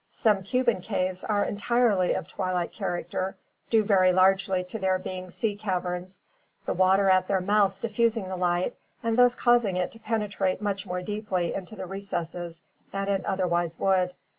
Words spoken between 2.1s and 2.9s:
of twilight